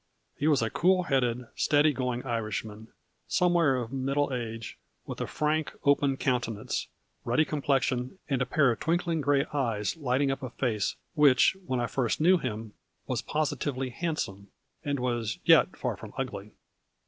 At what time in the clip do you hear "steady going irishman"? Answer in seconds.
1.55-2.87